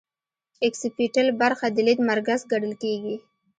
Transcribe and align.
اکسیپیټل 0.67 1.27
برخه 1.41 1.65
د 1.71 1.77
لید 1.87 1.99
مرکز 2.11 2.39
ګڼل 2.51 2.73
کیږي 2.83 3.15